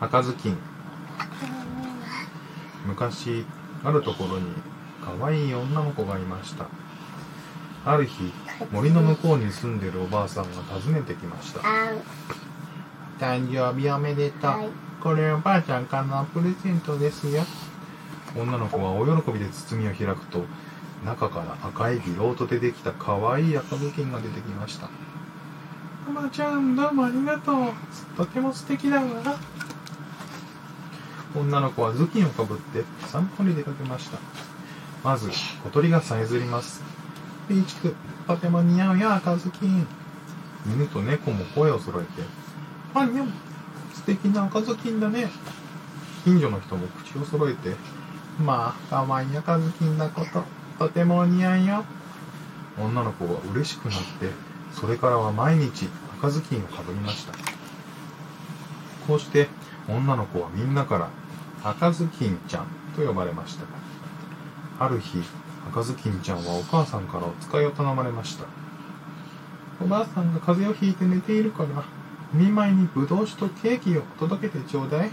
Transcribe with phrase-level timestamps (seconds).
[0.00, 0.56] 赤ずきん。
[2.86, 3.44] 昔
[3.82, 4.46] あるところに
[5.18, 6.66] 可愛い女の子がいました。
[7.86, 8.32] ある日
[8.72, 11.60] 森の向こうに住んでるおばあさんが訪ねてきました。
[13.18, 14.68] 誕生日おめでとう、はい。
[15.02, 17.44] これおばあちゃんからのプレゼントですよ。
[18.36, 20.44] 女の子はお喜びで包みを開くと
[21.04, 24.88] 中から赤いビロートでできた可愛い赤ずきんが出てきました
[26.08, 27.72] おばあちゃんどうもありがとう。
[28.16, 29.04] とても素敵だわ
[31.34, 34.18] 女の子は頭巾をかぶって散歩に出かけました。
[35.02, 35.30] まず
[35.64, 36.82] 小鳥がさえずります。
[37.48, 37.94] ピーチク
[38.26, 39.86] とても似合うよ赤ずきん。
[40.66, 42.22] 犬と猫も声を揃えて
[42.94, 43.28] あにゃん
[43.92, 45.30] 素敵な赤ずきんだね。
[46.24, 47.74] 近所の人も口を揃えて
[48.38, 50.42] まあ可愛いい赤ずきんだこと。
[50.78, 51.84] とても似合いよ。
[52.80, 54.30] 女の子は嬉しくなって
[54.72, 55.88] それからは毎日
[56.18, 57.32] 赤ずきんをかぶりました。
[59.06, 59.48] こうして
[59.86, 61.10] 女の子はみんなから
[61.64, 63.64] 赤ずきんちゃんと呼ばれました。
[64.78, 65.22] ある日
[65.70, 68.44] 赤ずきんちゃんはお母さんからお使いを頼まれました。
[69.82, 71.84] おばあさんが風邪をひいて寝ているから
[72.34, 75.10] お見舞いにぶどう酒とケーキを届けてちょうだい。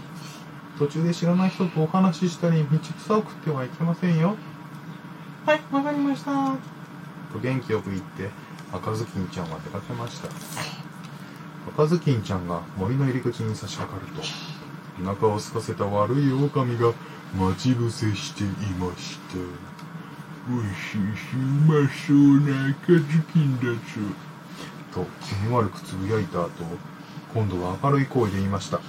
[0.78, 4.36] 途中で知らない人とお話ししたり道草を食ってはいけませんよ。
[5.46, 6.32] はいわかりました。
[7.32, 8.28] と元気よく言って
[8.72, 10.28] 赤ずきんちゃんは出かけました。
[11.68, 14.22] 赤ずきんちゃんが森の入り口に差し掛かると
[15.02, 16.92] お腹を空かせた悪い狼が
[17.34, 18.46] 待ち伏せしてい
[18.78, 19.38] ました。
[20.48, 23.78] おいしいしうまそうな赤ずきんだぞ。
[24.92, 26.50] と気味悪くつぶやいた後
[27.34, 28.78] 今度は明るい声で言いました。
[28.78, 28.84] 赤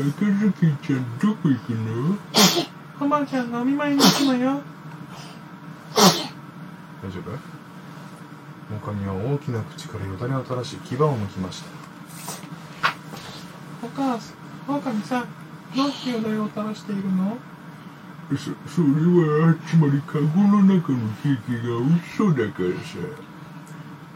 [0.00, 2.18] ずきんちゃんどこ行くの？
[3.00, 4.60] おばあちゃんがお見舞いに行くのよ。
[7.02, 7.54] 大丈夫？
[8.82, 11.68] 狼は大きな口からよだれを垂らし牙をむきました
[13.84, 14.36] お母さん
[14.66, 15.28] 狼さん
[15.76, 17.36] どうしてよだれを垂らしているの？
[18.30, 18.86] そそれ
[19.46, 21.76] はつまりカゴの中のケーキが
[22.24, 22.98] 嘘だからさ。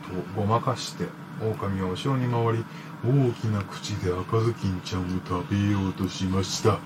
[0.09, 1.05] とごまかして
[1.43, 2.65] 狼は後ろに回り
[3.05, 6.79] 大きな口で赤ずきんちゃんを食べようとしました。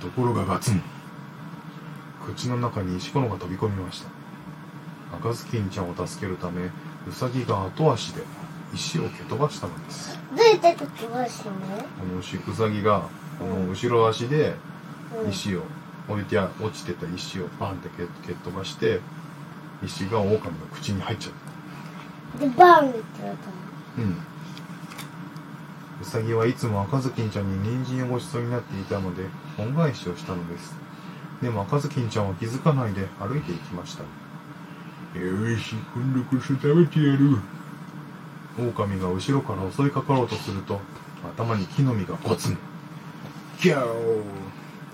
[0.00, 0.82] ところがガツン。
[2.24, 4.08] 口の中に石ころが飛び込みました。
[5.18, 6.70] 赤ずきんちゃんを助けるためウ
[7.12, 8.22] サギが後足で
[8.72, 10.18] 石を蹴飛ばしたのです。
[10.30, 11.52] どうやって飛ばすの？
[11.52, 11.58] こ
[12.12, 13.08] の牛ウサギが
[13.38, 14.54] この後ろ足で
[15.24, 15.30] うん。
[15.30, 15.62] 石を
[16.08, 19.00] 置いてあ落ちてた石をバンって蹴蹴っ飛ばして
[19.82, 20.40] 石が狼の
[20.72, 21.34] 口に入っちゃっ
[22.38, 22.46] た。
[22.46, 23.36] でバンってやっ
[23.98, 24.00] う？
[24.00, 24.16] ん。
[26.00, 29.24] ウサギはいつも赤ずきんちゃんに人参をごちそうになっていたので
[29.58, 30.74] 恩返しをしたのです。
[31.42, 34.02] でも赤ずきんちゃんは気づかないで歩いていきました。
[34.02, 34.08] よ
[35.58, 37.38] し今度こそ食べてやる
[38.68, 40.80] 狼が後ろから襲いかかろうとすると
[41.36, 42.58] 頭に木の実がゴツン。
[43.60, 44.22] ギャオ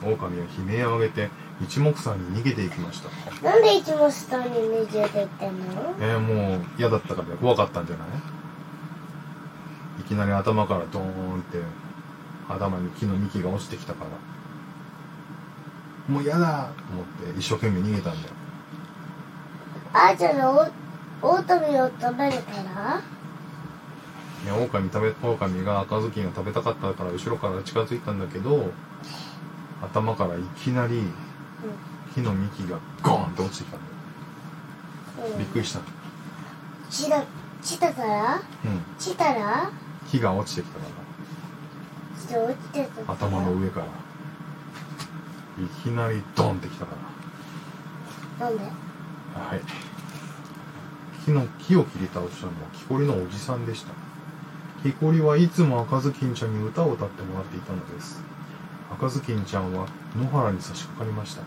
[0.03, 1.31] 狼は悲鳴を上げて
[1.63, 3.09] 一目散に逃げていきました。
[3.41, 5.65] たなんでいつも下にねじれてってんの？
[6.01, 8.09] えー、もう嫌だったから怖かったんじゃない？
[10.01, 11.59] いきなり頭からドーンって
[12.49, 14.11] 頭に木の幹が落ちてきたから。
[16.13, 17.05] もう嫌だと思っ
[17.35, 18.35] て一生懸命逃げたんだよ。
[19.93, 23.01] あーちゃんのオオオトミを食べるから？
[24.47, 28.71] いや狼食べ狼が赤ずきんが食べたかったから後ろから近づいたんだけど
[29.83, 31.03] 頭からいきなり
[32.15, 33.87] 木の幹がゴーンって落ちてきたんだ
[35.27, 35.33] よ。
[35.33, 35.39] うん。
[35.39, 35.81] びっくりした。
[36.89, 37.25] ちだ
[37.61, 38.37] ちたから？
[38.37, 38.41] うん。
[38.99, 39.69] ちたら？
[40.09, 40.87] 木が落ちてきたか
[42.29, 43.13] ちょっと落ちてたら。
[43.15, 43.87] 頭の上から。
[43.87, 46.93] いきなりドンってきたか
[48.39, 48.63] なんで？
[48.63, 48.71] ら
[49.41, 49.61] はい。
[51.25, 53.93] 木の木を切り倒したのは木こりのおじさんでした
[54.83, 58.23] 木こりはいつも赤ずきんちゃんに歌を歌ってもらっていたのです。
[58.93, 61.43] 赤ずきんちゃんは野原に差し掛かりました。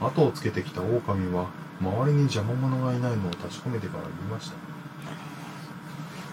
[0.00, 1.46] 後をつけてきた狼は
[1.80, 4.54] 周りに邪魔者がいないのを確かめてから言いました。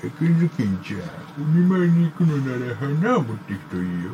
[0.06, 1.02] 赤ずきんちゃん
[1.42, 4.12] お見舞いに行くのなら花を持っていくといいよ。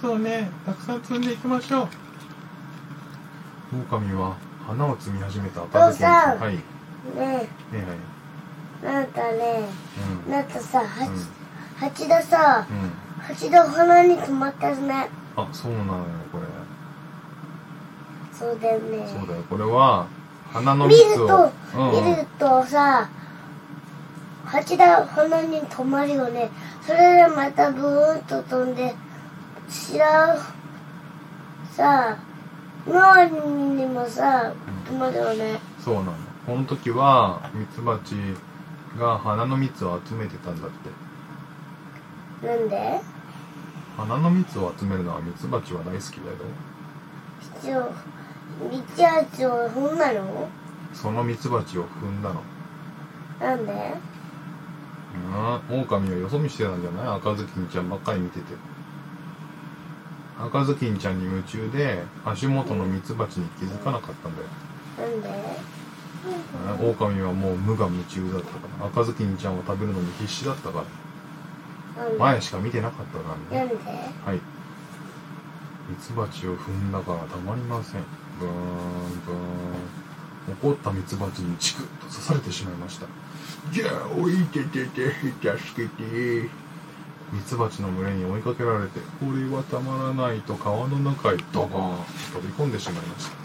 [0.00, 1.88] そうねたくさん摘んでいきましょう。
[3.72, 4.36] 狼は
[4.66, 6.38] 花を摘み始めた赤ずきんちゃん。
[6.38, 6.54] はい。
[6.54, 6.60] ね
[7.16, 7.48] ねはい。
[7.72, 8.17] え
[8.82, 9.68] なんかね
[10.26, 10.32] うん。
[10.32, 10.86] なんかさうん。
[10.86, 11.10] ハチ
[11.78, 13.08] ハチがさうん。
[13.22, 15.08] ハチが鼻に止まったね。
[15.36, 16.44] あそうなのよこれ。
[18.32, 19.06] そうだよね。
[19.08, 20.06] そうだよこれは
[20.52, 21.52] 花の見ると、
[21.92, 23.10] 見るとさ
[24.44, 26.50] 蜂が鼻に止まるよね。
[26.86, 28.94] それでまたブーンと飛んで違う
[31.72, 32.16] さ
[32.86, 33.24] 脳
[33.74, 34.52] にもさ
[34.86, 35.60] 止まるよね。
[35.84, 36.12] そうなの。
[36.46, 38.14] この時はミツバチ
[38.98, 42.46] が花の蜜を集めてたんだって。
[42.46, 43.00] なんで？
[43.96, 46.36] 花の蜜を集めるのはミツバチは大好きだよ。
[47.60, 47.90] 一応
[48.70, 50.48] ミツバチを踏んだの？
[50.94, 52.42] そのミツバチを踏んだの。
[53.40, 53.94] なんで？
[55.70, 57.16] うん狼はよそ見してたんじゃない？
[57.16, 58.44] 赤ずきんちゃんばっかり見てて。
[60.40, 64.48] 赤ずきんちゃんに夢中で足元のミツバチに気づかなかったんだよ。
[65.10, 65.28] なんで？
[65.28, 65.77] うん
[66.80, 68.86] 狼はもう無我夢中だったから。
[68.86, 70.84] 赤ずきんちゃんを食べるのに必死だったか
[71.96, 72.08] ら。
[72.18, 73.74] 前しか見てなかったからね。
[74.24, 74.36] はい。
[75.88, 78.02] ミツバチを踏んだからたまりません。
[78.38, 78.52] ブーン
[79.26, 79.38] ブーン。
[80.50, 83.06] 怒ったミツバチにチクッと刺されてしまいました。
[83.70, 86.48] じゃあおいててて助けて
[87.32, 91.98] ミツバチの群れに追いかけられてこれはたまらないと川の中へドボーン
[92.32, 93.36] と飛び込んでしまいました。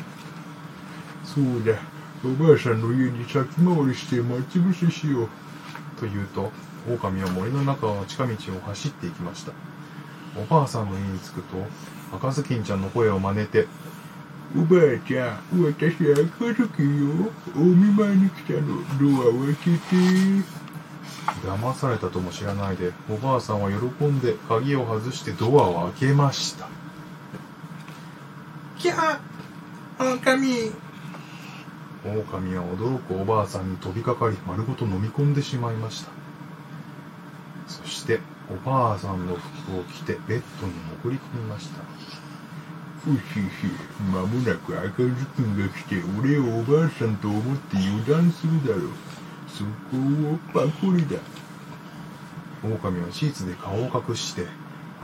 [1.25, 1.77] そうだ
[2.25, 5.29] おばあさんの家に先回りして待ち伏せしよう
[5.99, 6.51] と言うと
[6.87, 9.51] 狼は森の中の近道を走っていきました
[10.39, 11.57] おばあさんの家に着くと
[12.15, 13.67] 赤ずきんちゃんの声を真似て
[14.55, 17.31] おばあちゃん、私赤ずきんよ。
[17.55, 18.83] お見舞いに来たの。
[18.99, 19.79] ドアを開けて。
[21.43, 26.67] 騙されたとも知らないで、おばあさんは喜んで鍵を外してドアを開けました。
[28.77, 30.71] キャー狼
[32.05, 36.11] 狼は驚くおばあさんに飛びかかり丸ごと飲み込んでしまいました。
[37.67, 38.19] そして
[38.51, 40.73] おばあさんの服を着てベッドに
[41.03, 41.81] 潜り込みました。
[43.03, 43.67] ふしひ
[44.13, 48.89] 間もなく赤ずくんが来て俺をおばあさんと思って油断するだろう。
[49.47, 49.69] そこ
[50.33, 51.17] をパクリだ。
[52.63, 54.47] 狼はシーツで顔を隠して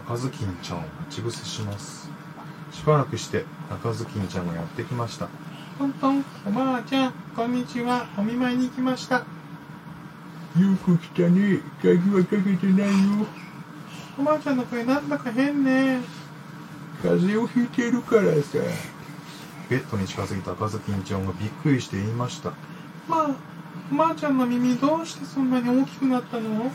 [0.05, 2.09] 赤ずきんちゃんを待ち伏せします。
[2.71, 5.27] しばらくして赤ずきんちゃんがやってきました。
[5.77, 8.07] トントンおばあちゃんこんにちは。
[8.17, 9.15] お見舞いに来ました。
[9.15, 9.25] よ
[10.83, 11.59] く来たね。
[11.81, 12.89] 鍵はかけてない
[13.19, 13.27] よ。
[14.19, 16.01] おばあちゃんの声なんだか変ね。
[17.01, 18.57] 風邪をひいているからさ。
[19.69, 22.51] ベッドに近づいた赤ずきんちゃんがびっくりして言いました。
[23.07, 23.35] まあ
[23.91, 26.71] おばあちゃんの耳どうしてそんなに大きくなったの？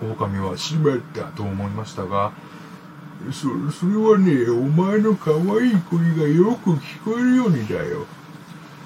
[0.00, 2.32] 狼はしまったと思いましたが
[3.32, 5.42] そそれはねお前の可愛い
[5.90, 8.06] 声がよく聞こえるようにだよ。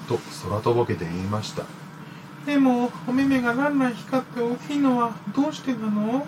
[0.07, 0.19] と
[0.49, 1.63] 空とぼけて言いました。
[2.45, 6.27] でもお目目がランラン光って大きいのはどうしてなの？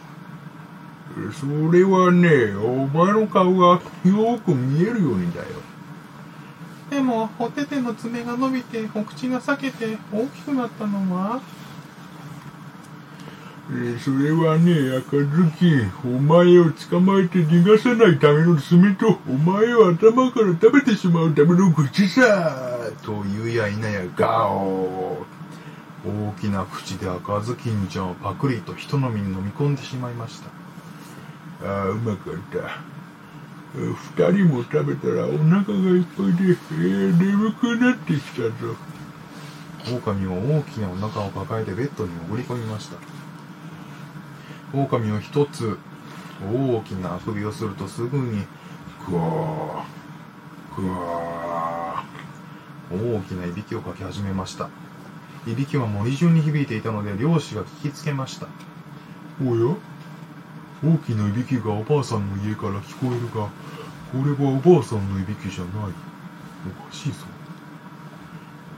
[1.34, 5.46] それはねお前の顔がよく見えるようにだよ。
[6.90, 11.42] でもお手手の爪が伸びてお口が裂けて大きくなったのは？
[13.96, 25.26] えそれはね、赤ずきん、お前を捕まえて逃がさないための爪と、お前を頭から食べてしまうための口さと言うやいなやガオ
[26.06, 31.68] 大きな口で赤ずきんちゃんをパクリと人の身に飲み込んでしまいました。
[31.68, 32.96] ああ、うまかった。
[33.76, 38.76] 二人も食べたらお腹がいっぱいで、えー、眠くなってきたぞ。
[39.94, 42.98] 狼は大きなお腹を抱えてベッドに潜り込みました。
[44.84, 45.78] 狼を一つ。
[46.44, 48.46] 大きなあくびをするとすぐに
[49.08, 53.18] グワーグワー。
[53.18, 54.70] 大きないびきをかき始めました。
[55.48, 58.48] いびきは森中に響いていたので漁師が聞きつけました。
[59.42, 59.76] おや？
[60.84, 63.48] 大きないびきがおばあさんの家から聞こえるが
[64.12, 65.74] これはおばあさんのいびきじゃない。
[65.84, 67.20] おかしいぞ。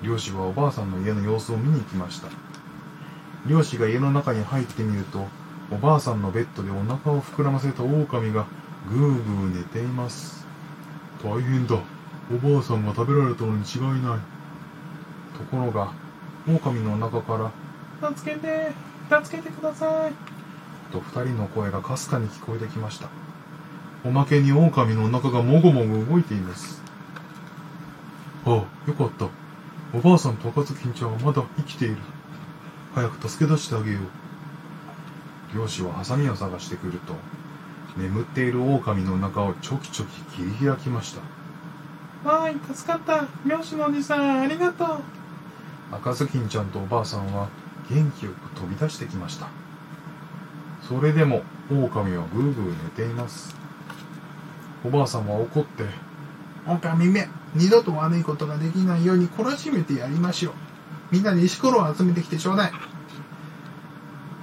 [0.04, 2.27] 漁師はおばあさんの家の様子を見に行きました。
[3.48, 5.25] 漁師が家の中に入ってみると
[5.70, 8.46] おばあさんのベッドでお腹を膨らませた狼が
[8.90, 10.46] ぐーぐー寝ています。
[11.22, 11.76] 大変だ。
[12.32, 14.20] おばあさんが食べられたのに違いない。
[15.38, 15.92] ところが
[16.48, 17.52] 狼の中から
[18.16, 18.72] 「助けて
[19.10, 20.14] 助けてください」
[20.92, 23.10] と二人の声がかすかに聞こえてきました。
[24.06, 26.82] おまけに狼のお腹がもごもご動いています。
[28.46, 28.66] ああよ
[28.98, 29.28] かった。
[29.94, 31.98] おばあさんと赤ずきんちゃんはまだ生きている。
[32.96, 34.27] 早く助け出してあげよう。
[35.58, 37.16] 漁師はハサミを探してくると
[37.98, 41.16] 眠っている狼の中をちょきちょき切り開きまし
[42.24, 42.30] た。
[42.30, 43.28] わーい助かった。
[43.44, 44.88] 漁師のおじさんありがとう。
[45.92, 47.50] 赤ずきんちゃんとおばあさんは
[47.90, 49.48] 元気よく飛び出してきました。
[50.88, 53.56] それでも狼はぐーぐー寝ています。
[54.86, 55.86] おばあさんは怒って
[56.68, 60.54] 狼め二度と悪いことができないように懲らしめてやりましょう。
[61.12, 62.72] みんなで石ころを集めてきてちょうだい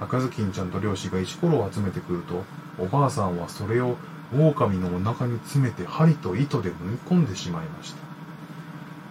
[0.01, 2.43] 赤ずきんちゃんと漁師が石ころを集めてくると
[2.77, 3.95] おばあさんはそれを
[4.37, 7.97] 狼のお腹に詰めて針と糸で縫い込んでしまいました。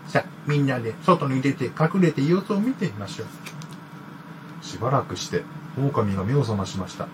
[0.08, 4.64] さあみんなで外に出て隠れて様子を見てみましょう。
[4.64, 5.42] しばらくして
[5.78, 7.04] 狼が目を覚ましました。
[7.04, 7.08] は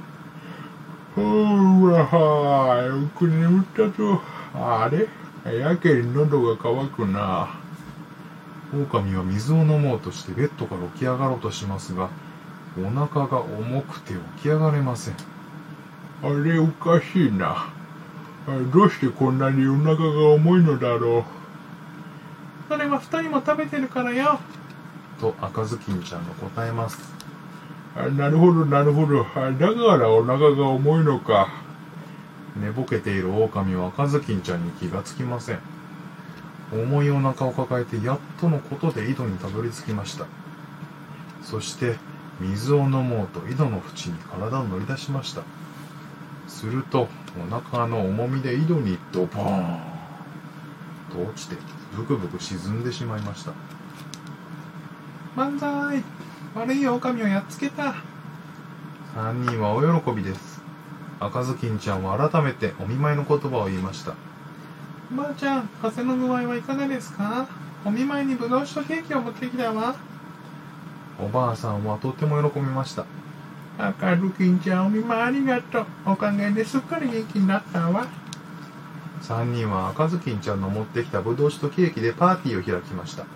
[1.16, 4.20] うわはよく眠ったぞ。
[4.54, 5.06] あれ？
[5.58, 7.56] やけに喉が渇くな。
[8.72, 12.08] 狼は水を飲もうとしてベッドから起き上がろうとしますが
[12.78, 15.14] お腹が重くて起き上がれません。
[16.22, 17.72] あれおかしいな。
[18.72, 21.24] どうしてこんなにお腹が重いのだろう。
[22.68, 24.38] それは二人も食べてるからよ。
[25.20, 26.98] と赤ずきんちゃんが答えます。
[27.96, 29.26] あなるほどなるほど。
[29.34, 31.48] あだからお腹が重いのか。
[32.56, 35.58] 寝ぼけている狼は赤ずきんちゃんに気がつきません。
[36.72, 40.26] 重いお腹を抱えてやっとのことで井戸にたどり着きました。
[41.42, 41.96] そして
[42.40, 45.42] 水を飲もうと井戸の縁に体を乗り出しました。
[46.48, 47.08] すると
[47.50, 49.80] お腹の重みで井戸にドボーン。
[51.12, 51.56] と落ちて
[51.96, 53.52] ブクブク沈んでしまいました
[55.34, 56.04] 万歳
[56.54, 57.96] 悪い狼をやっつけた。
[59.16, 60.60] 3人はお喜びです。
[61.18, 64.14] 赤ずきんちゃんは改めてお見舞いの言葉を言いました
[65.10, 67.48] ばあちゃん風の具合はいかがですか？
[67.84, 69.96] お見舞いにぶどう酒ケーキを持ってきたわ。
[71.22, 73.04] おばあさんはとても喜びました。
[73.78, 75.86] 赤ずきんちゃんお見舞いありがとう。
[76.06, 78.06] おかげですっかり元気になったわ。
[79.22, 83.26] 3人は赤ずきんちゃんの持ってきたぶどう酒とケーキでパーティーを開きました。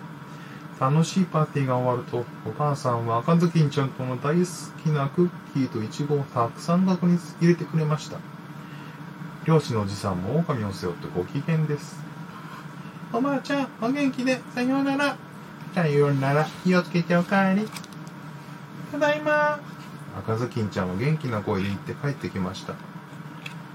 [0.79, 4.45] 楽しいパーティーが終わるとお母さんは赤ずきんちゃんとの大好
[4.83, 8.17] きなクッキーとイチゴをたくさん額に入れてくれました。
[9.45, 12.03] 漁師のおじさんも狼を背負ってご機嫌です。
[13.13, 14.41] おばあちゃんお元気で。
[14.53, 15.24] さようなら。
[15.75, 17.67] さようなら気をつけてお帰り。
[18.93, 19.59] ただいま。
[20.17, 22.75] 赤ずきんちゃんは元気な声で言って帰ってきました。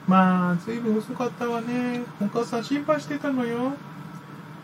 [0.09, 2.01] まあずいぶん遅かったわね。
[2.19, 3.75] お母さん心配してたのよ。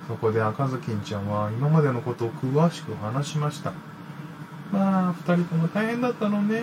[0.09, 3.75] そこで赤ずきんちゃんは今までのことを詳しく話しました。
[4.73, 6.63] まあ二人とも大変だったのね。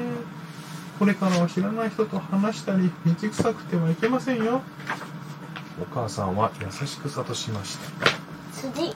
[0.98, 4.64] これからは知らない人と話したり道臭くてはいけませんよ。
[5.80, 8.08] お母さんは優しく諭しました。
[8.52, 8.96] 次。